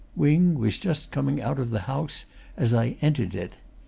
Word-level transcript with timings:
Wing 0.15 0.57
was 0.57 0.79
just 0.79 1.11
coming 1.11 1.39
out 1.39 1.59
of 1.59 1.69
the 1.69 1.81
house 1.81 2.25
as 2.57 2.73
I 2.73 2.97
entered 3.03 3.35
it. 3.35 3.53